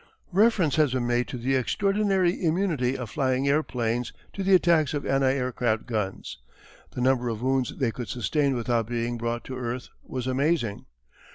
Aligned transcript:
_]Reference 0.31 0.77
has 0.77 0.93
been 0.93 1.05
made 1.05 1.27
to 1.27 1.37
the 1.37 1.53
extraordinary 1.53 2.43
immunity 2.43 2.97
of 2.97 3.11
flying 3.11 3.47
airplanes 3.47 4.11
to 4.33 4.41
the 4.41 4.55
attacks 4.55 4.95
of 4.95 5.05
anti 5.05 5.29
aircraft 5.31 5.85
guns. 5.85 6.39
The 6.95 7.01
number 7.01 7.29
of 7.29 7.43
wounds 7.43 7.75
they 7.77 7.91
could 7.91 8.07
sustain 8.07 8.55
without 8.55 8.87
being 8.87 9.19
brought 9.19 9.43
to 9.43 9.55
earth 9.59 9.89
was 10.01 10.25
amazing. 10.25 10.85